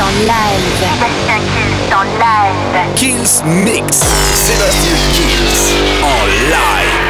[0.00, 0.64] en live.
[0.80, 2.94] Sébastien Kills en live.
[2.96, 4.00] Kills Mix.
[4.34, 7.04] Sébastien Kills en live.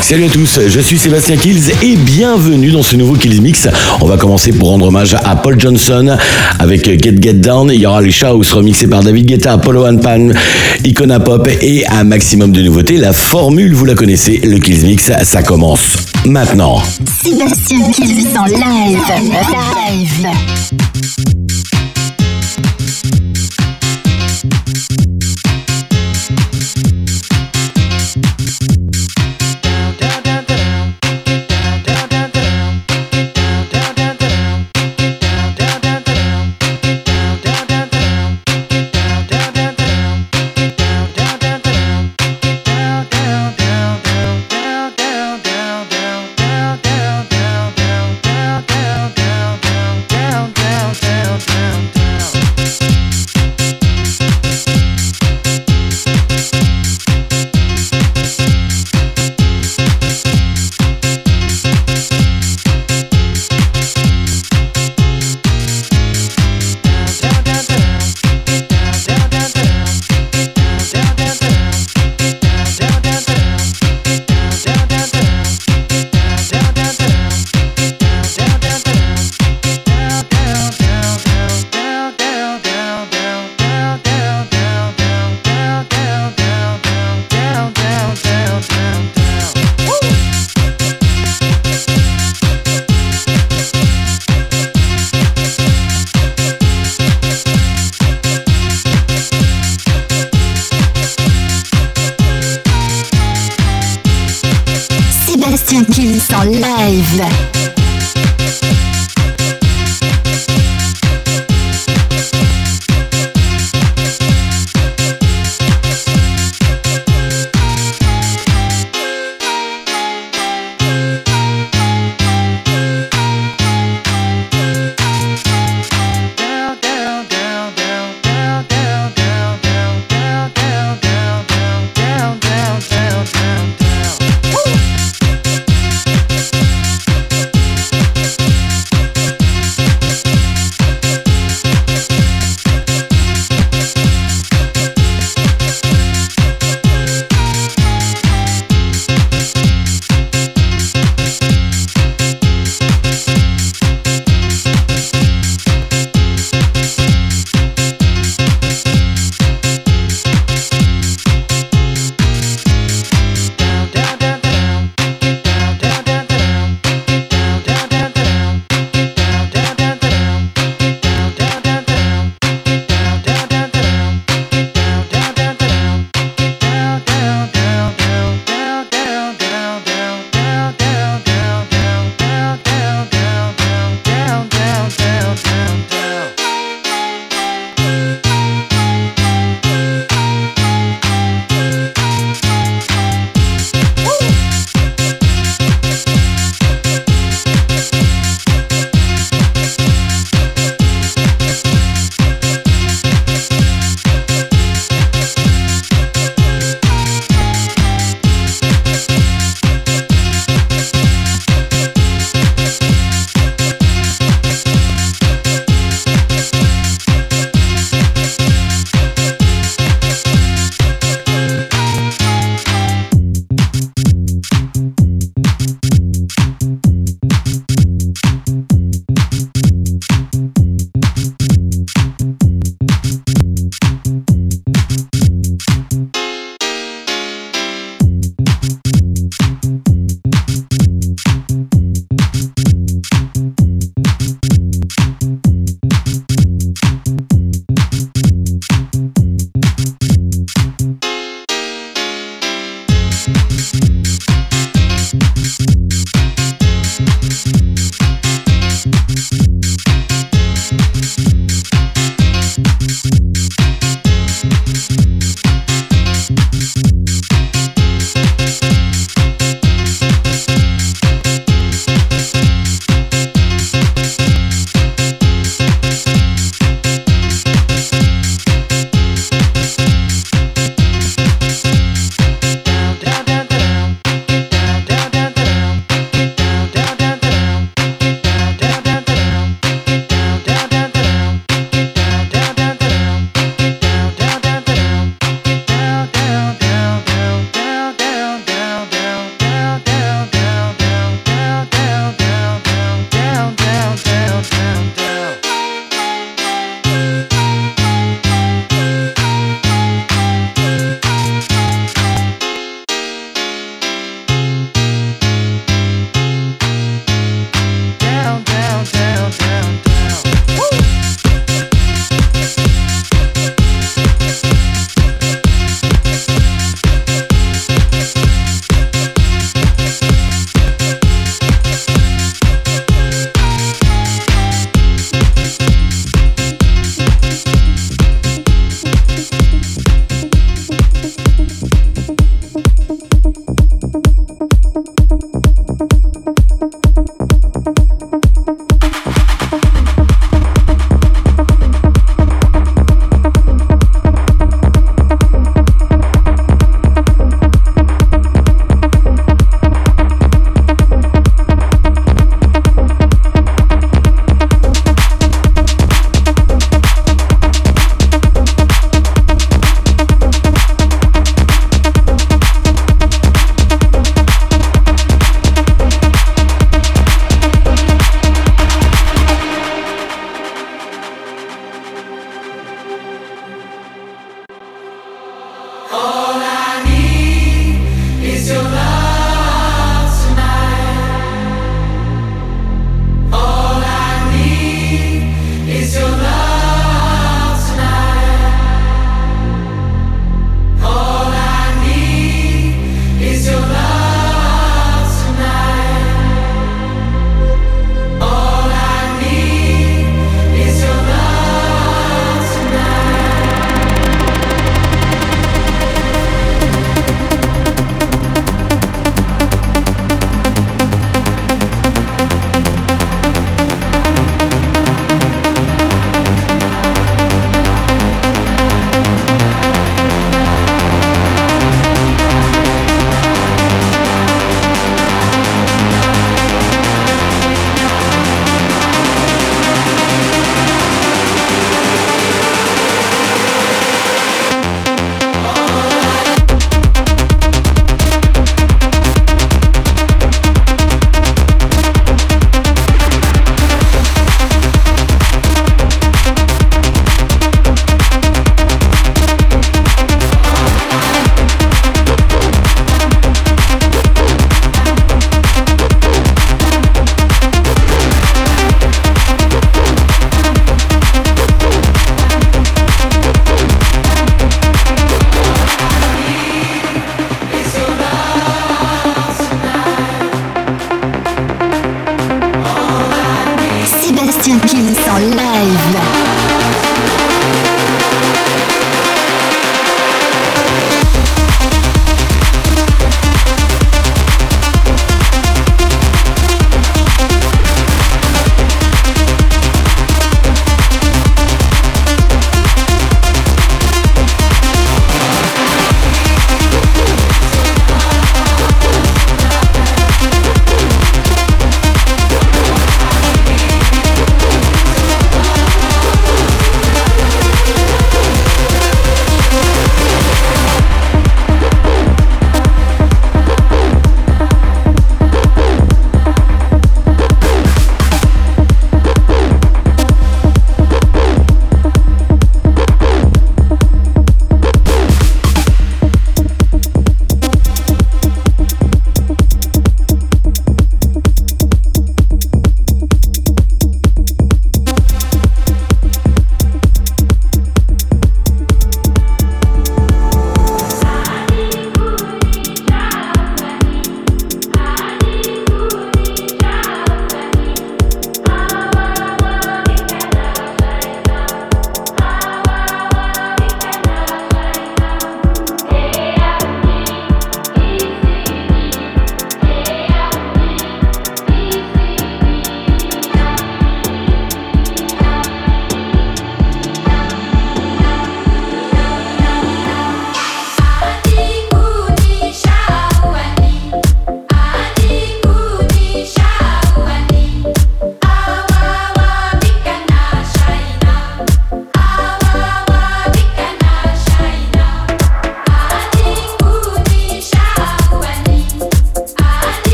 [0.00, 3.68] Salut à tous, je suis Sébastien Kills et bienvenue dans ce nouveau Kills Mix.
[4.00, 6.16] On va commencer pour rendre hommage à Paul Johnson
[6.58, 7.70] avec Get Get Down.
[7.72, 10.28] Il y aura les House remixé par David Guetta, Apollo One Pan,
[10.84, 12.96] Icona Pop et un maximum de nouveautés.
[12.96, 16.80] La formule, vous la connaissez, le Kills Mix, ça commence maintenant.
[17.22, 19.00] Sébastien Kills en live.
[20.22, 21.33] Live.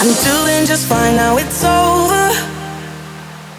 [0.00, 2.30] I'm doing just fine now, it's over.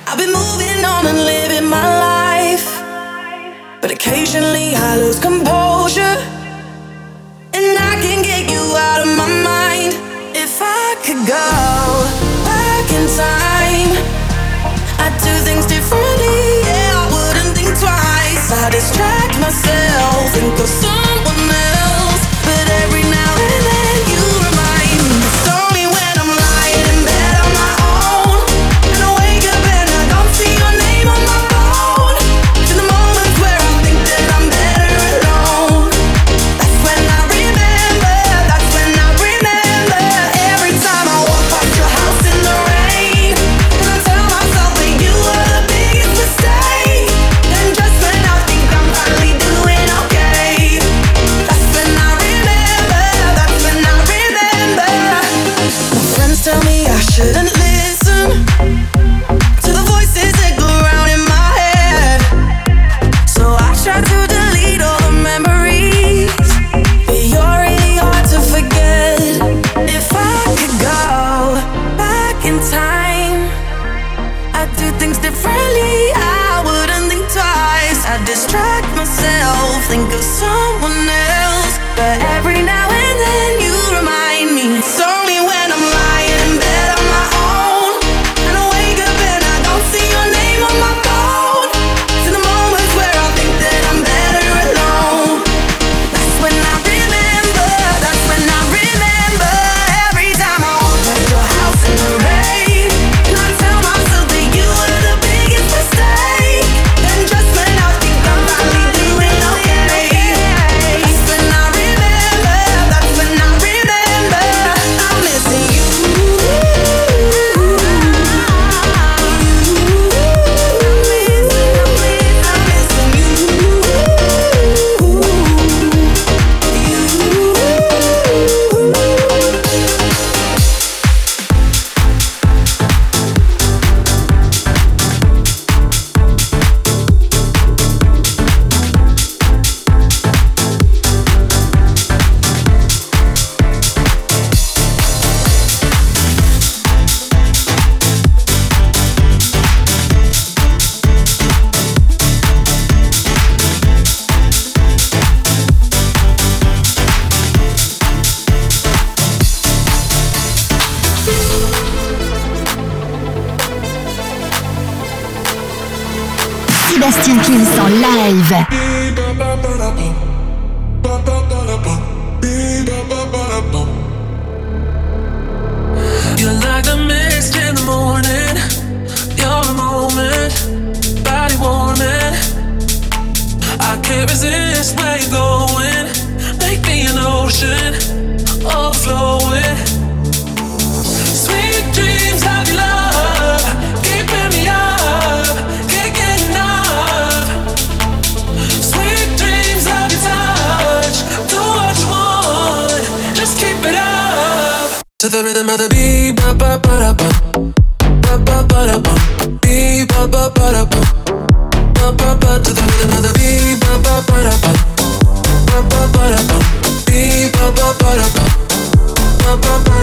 [0.07, 2.79] I've been moving on and living my life.
[3.81, 6.15] But occasionally I lose composure.
[7.51, 9.91] And I can get you out of my mind.
[10.31, 11.49] If I could go
[12.47, 13.91] back in time,
[15.03, 16.39] I'd do things differently.
[16.63, 18.47] Yeah, I wouldn't think twice.
[18.63, 21.08] I distract myself and go somewhere.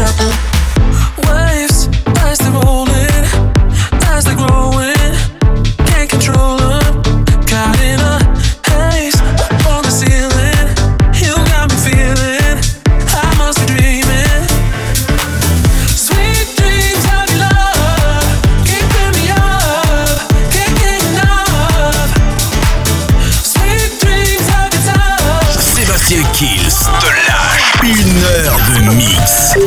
[0.07, 0.56] roto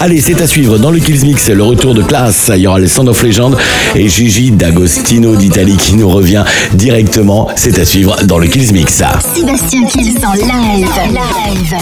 [0.02, 2.50] Allez, c'est à suivre dans le Kills Mix, le retour de classe.
[2.56, 3.58] Il y aura les Sound of Legend
[3.96, 7.50] et Gigi D'Agostino d'Italie qui nous revient directement.
[7.56, 9.04] C'est à suivre dans le Kills Mix.
[9.36, 10.88] Sébastien Kills en live.
[11.12, 11.76] live.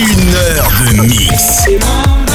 [0.00, 2.29] Une heure de mix.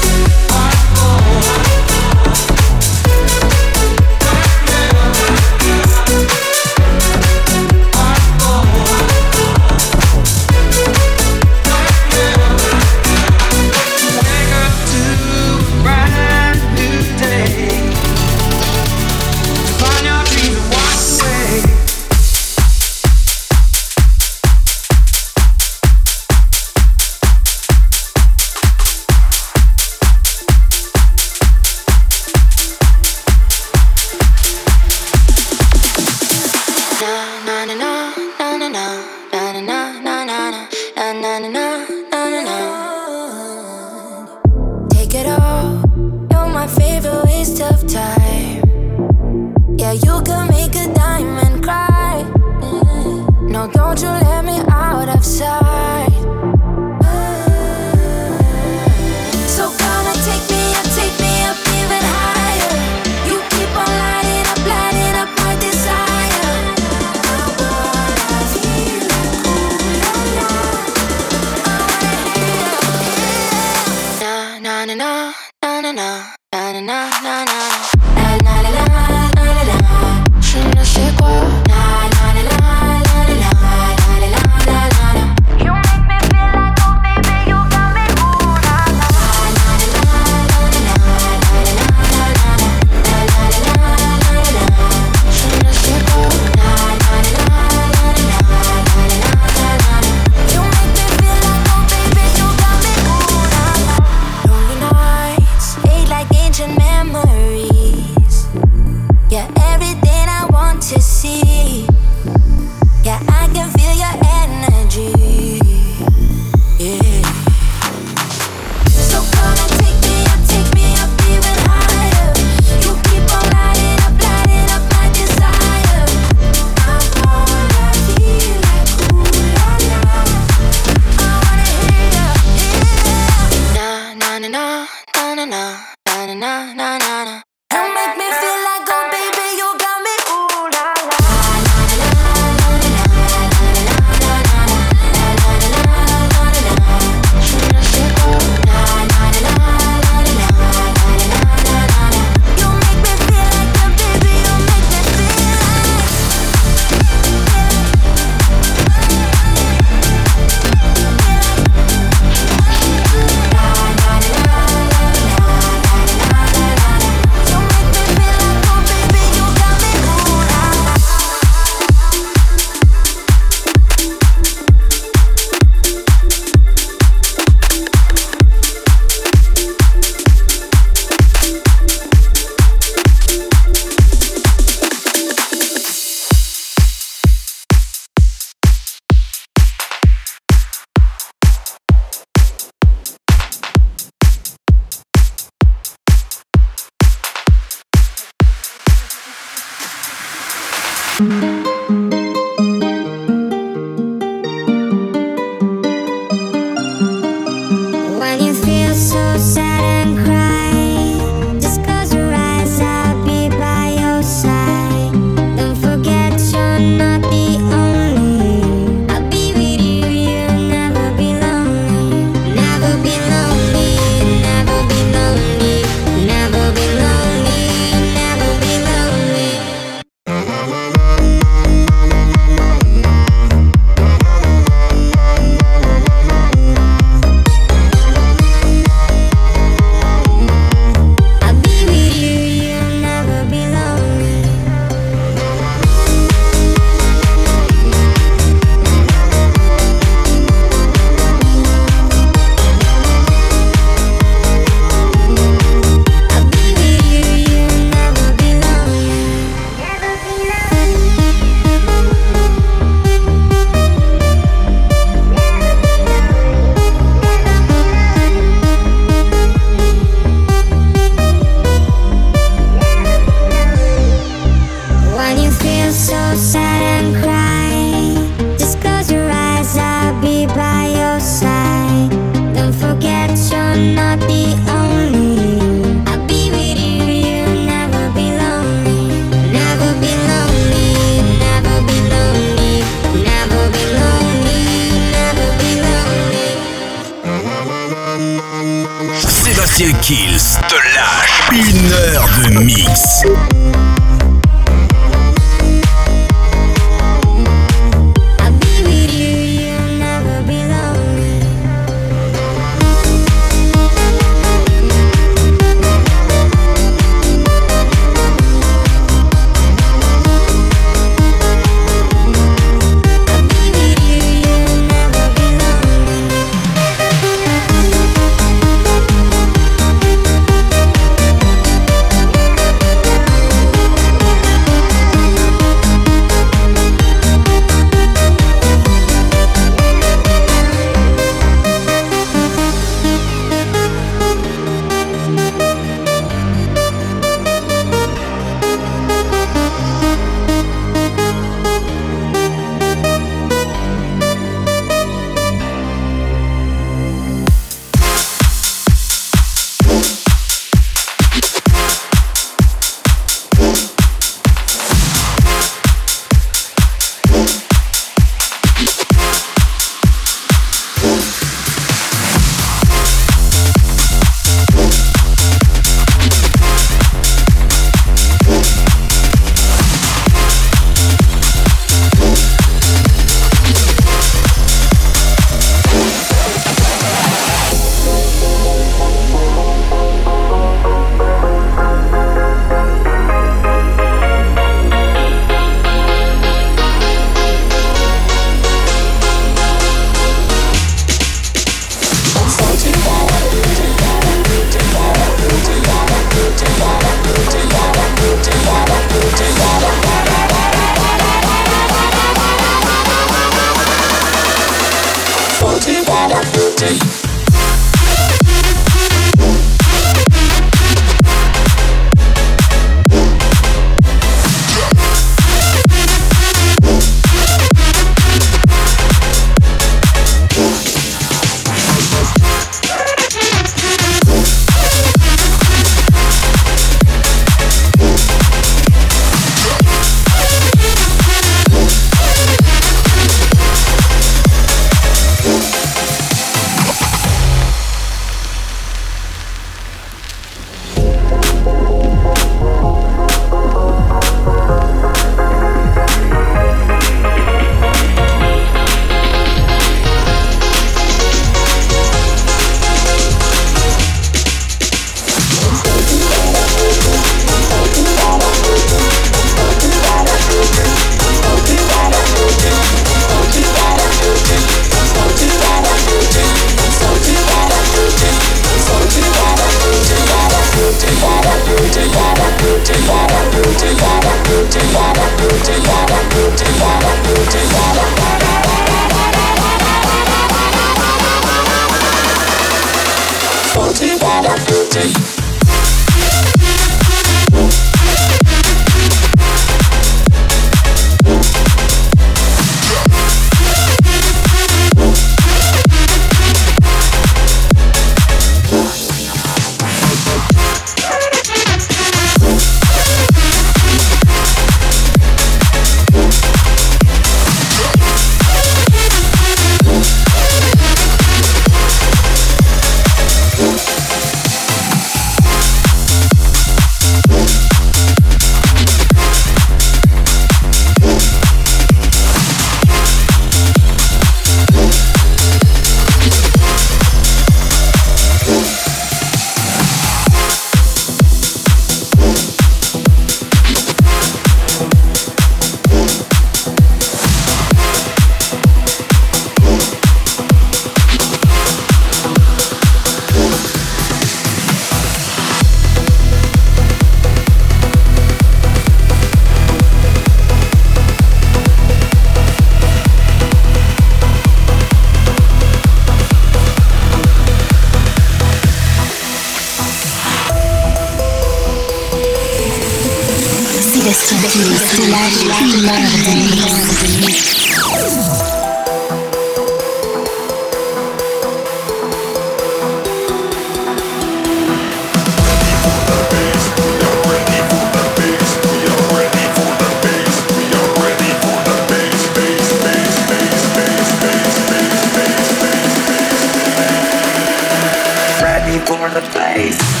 [599.13, 600.00] The place.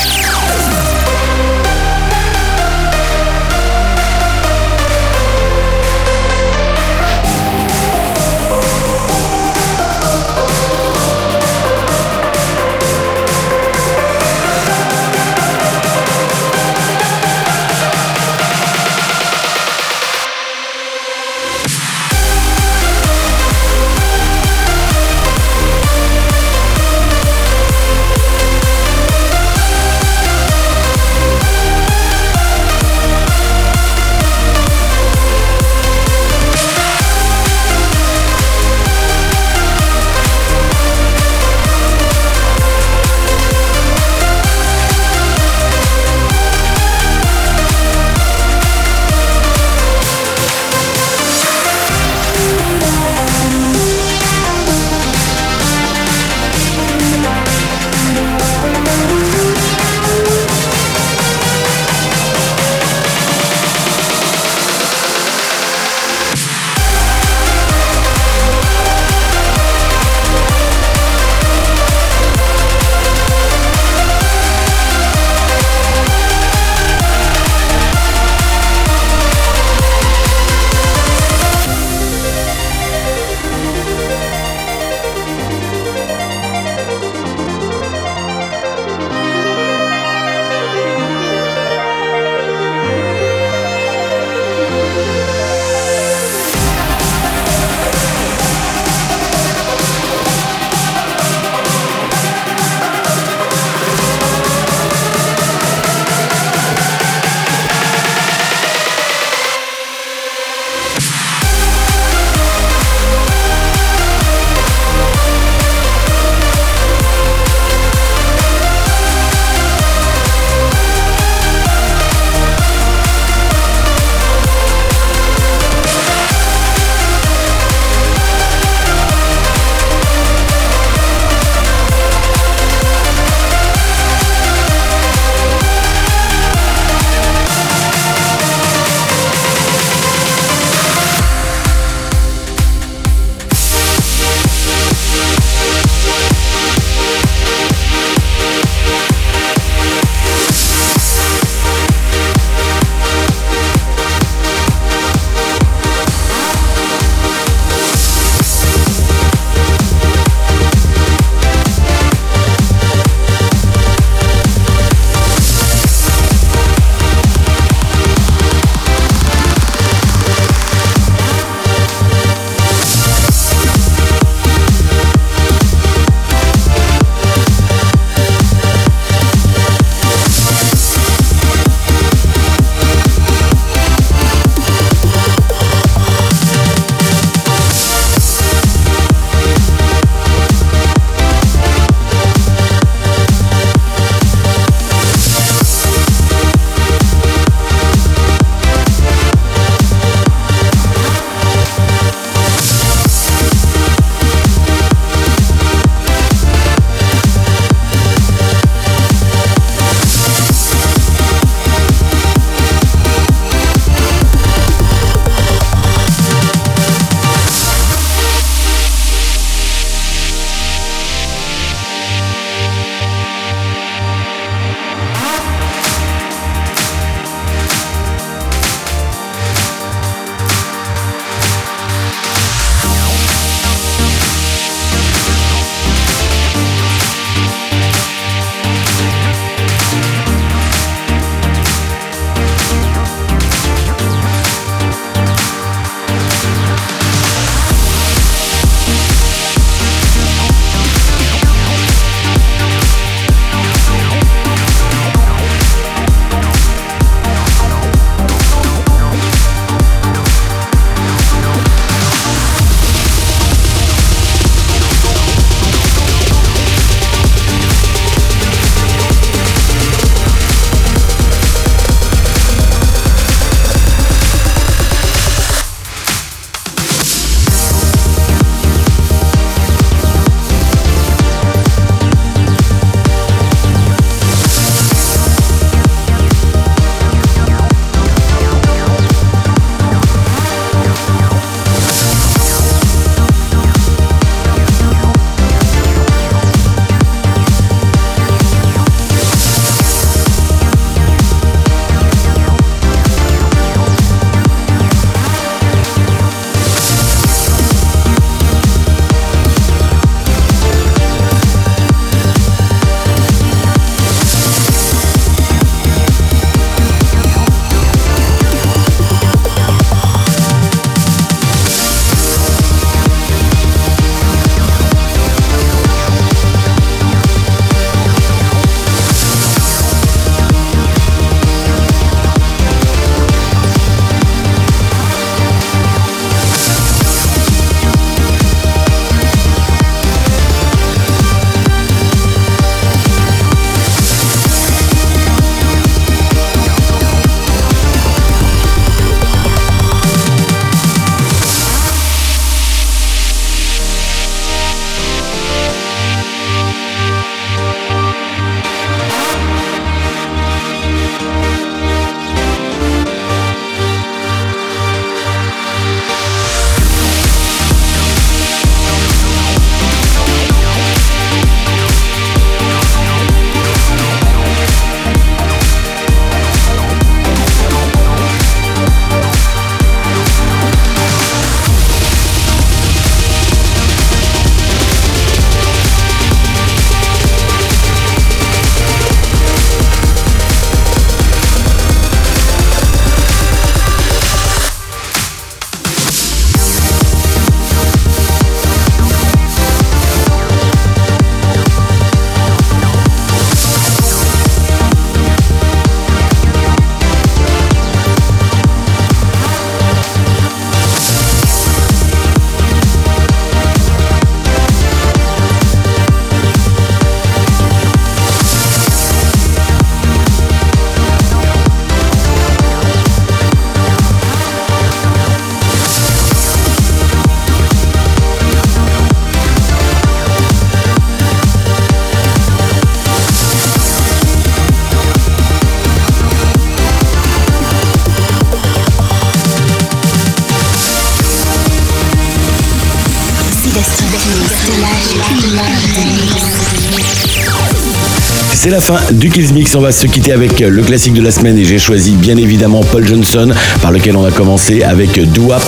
[448.81, 449.75] fin du Kills Mix.
[449.75, 452.81] On va se quitter avec le classique de la semaine et j'ai choisi bien évidemment
[452.81, 453.51] Paul Johnson
[453.81, 455.61] par lequel on a commencé avec Douap.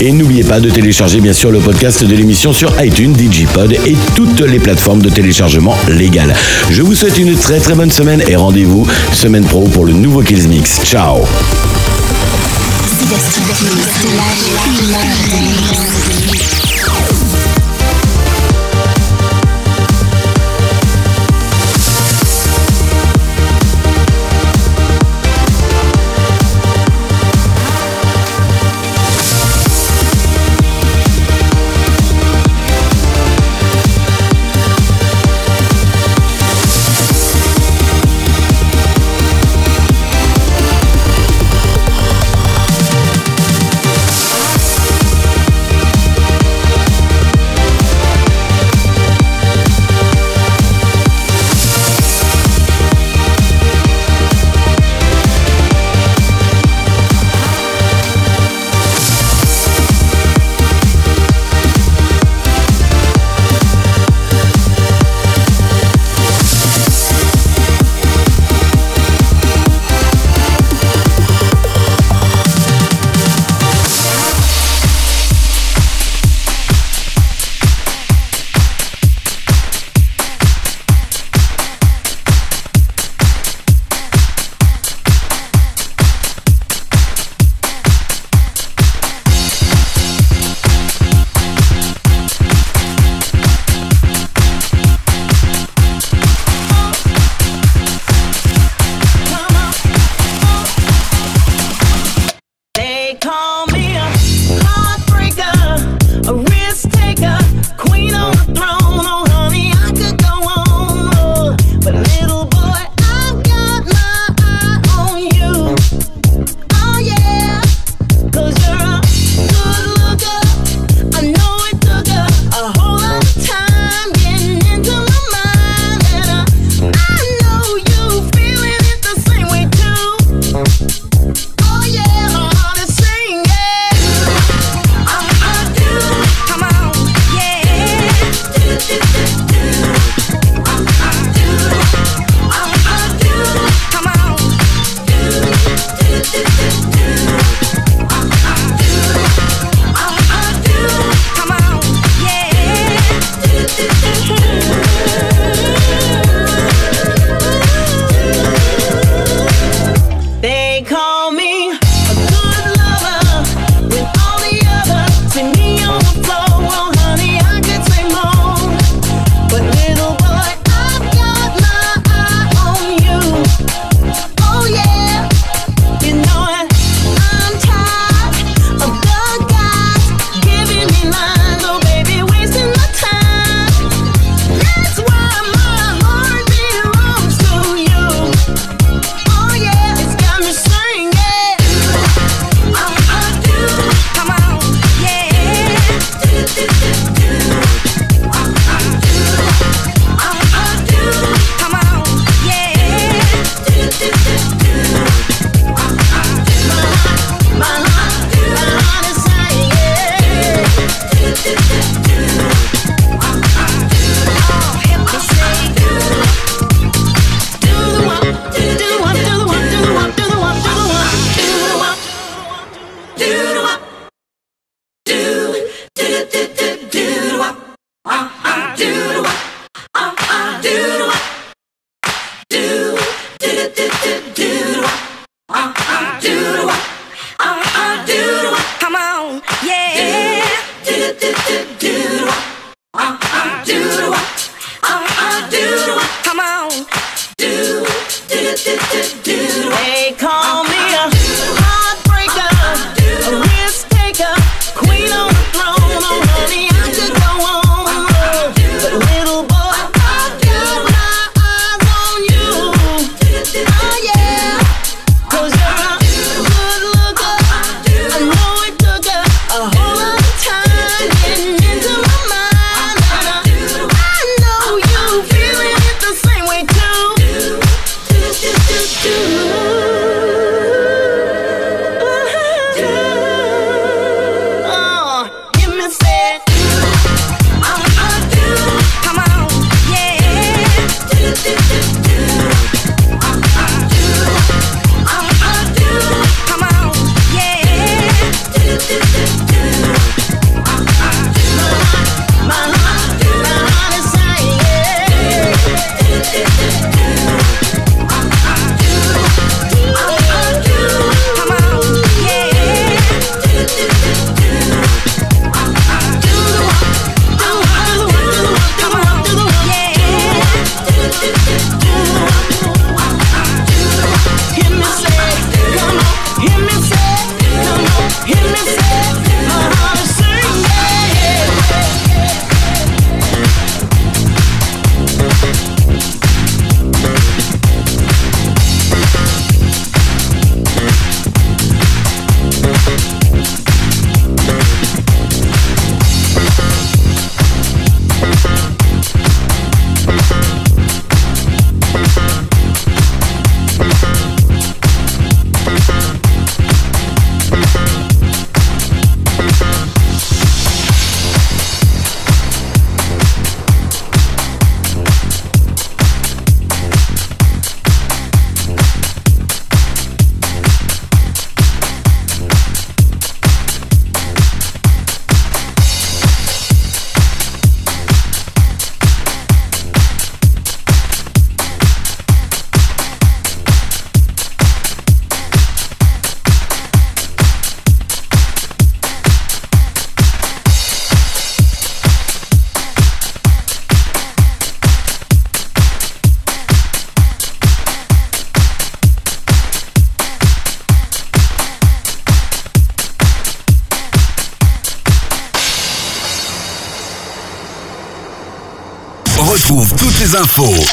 [0.00, 3.96] Et n'oubliez pas de télécharger bien sûr le podcast de l'émission sur iTunes, Digipod et
[4.14, 6.34] toutes les plateformes de téléchargement légales.
[6.70, 10.22] Je vous souhaite une très très bonne semaine et rendez-vous semaine pro pour le nouveau
[10.22, 10.80] Kills Mix.
[10.84, 11.22] Ciao